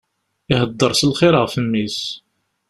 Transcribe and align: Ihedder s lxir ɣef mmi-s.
Ihedder 0.51 0.91
s 0.95 1.01
lxir 1.09 1.33
ɣef 1.37 1.53
mmi-s. 1.63 1.99